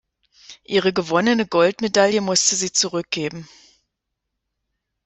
[0.63, 3.47] Ihre gewonnene Goldmedaille musste sie zurückgeben.